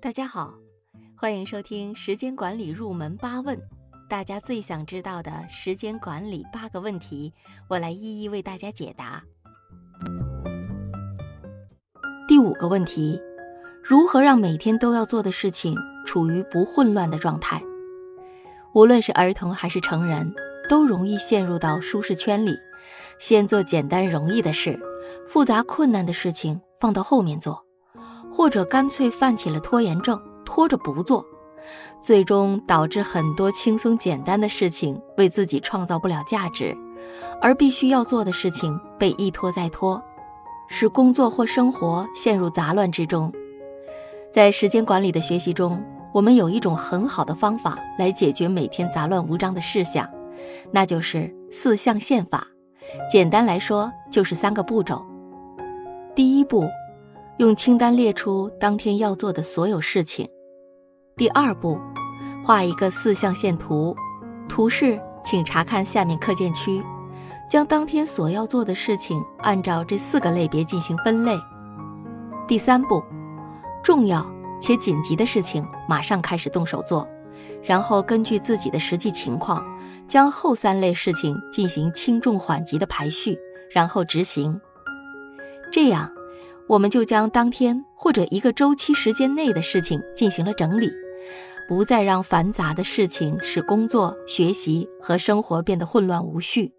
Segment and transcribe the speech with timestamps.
[0.00, 0.54] 大家好，
[1.14, 3.60] 欢迎收听时间管理入门八问，
[4.08, 7.34] 大家最想知道的时间管理八个问题，
[7.68, 9.22] 我来一一为大家解答。
[12.26, 13.20] 第五个问题，
[13.82, 15.76] 如何让每天都要做的事情
[16.06, 17.62] 处于不混乱的状态？
[18.72, 20.34] 无论是儿童还是成人，
[20.68, 22.56] 都容易陷入到舒适圈里，
[23.18, 24.80] 先做简单容易的事，
[25.26, 27.64] 复杂困难的事情放到后面做。
[28.30, 31.24] 或者干脆犯起了拖延症，拖着不做，
[31.98, 36.76] 最终导致很多轻松简单的事情为自己创造不了价值，
[37.40, 40.00] 而必须要做的事情被一拖再拖，
[40.68, 43.32] 使工作或生活陷入杂乱之中。
[44.30, 50.06] 在时间管理的学习中，我们有一种很好的方法来解决每天杂乱无章的事项，
[50.70, 52.46] 那就是四象限法。
[53.10, 55.06] 简单来说，就是三个步骤。
[56.12, 56.68] 第一步。
[57.38, 60.28] 用清单列出当天要做的所有事情。
[61.16, 61.78] 第二步，
[62.44, 63.94] 画一个四象限图，
[64.48, 66.82] 图示请查看下面课件区，
[67.48, 71.38] 将当天所要做的事情按照这四个类别进行分类。
[72.48, 73.00] 第三步，
[73.84, 74.28] 重要
[74.60, 77.08] 且紧急的事情马上开始动手做，
[77.62, 79.64] 然后根据自己的实际情况，
[80.08, 83.38] 将后三类事情进行轻重缓急的排序，
[83.70, 84.60] 然后执行。
[85.72, 86.10] 这样。
[86.68, 90.92] 我们就将当天或者一个周期时间内的事情进行了整理，
[91.66, 96.70] 不再让繁杂的事情使工作、学习和生活变得混乱无序。